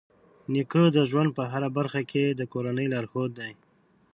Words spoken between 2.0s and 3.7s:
کې د کورنۍ لارښود دی.